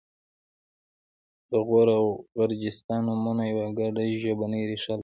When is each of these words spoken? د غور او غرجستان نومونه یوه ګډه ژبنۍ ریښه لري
د 1.49 1.51
غور 1.67 1.87
او 1.99 2.05
غرجستان 2.37 2.99
نومونه 3.07 3.43
یوه 3.51 3.67
ګډه 3.79 4.03
ژبنۍ 4.23 4.61
ریښه 4.69 4.93
لري 4.95 4.99